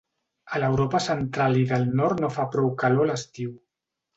A 0.55 0.61
l'Europa 0.63 1.01
central 1.09 1.59
i 1.65 1.67
del 1.73 1.85
nord 2.01 2.25
no 2.25 2.33
fa 2.39 2.49
prou 2.57 2.73
calor 2.85 3.07
a 3.09 3.11
l'estiu. 3.11 3.57